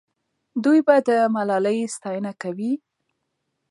دوی 0.63 0.79
به 0.87 0.95
د 1.07 1.09
ملالۍ 1.35 1.79
ستاینه 1.95 2.31
کوي. 2.41 2.73